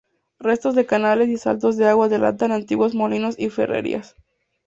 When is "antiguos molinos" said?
2.51-3.37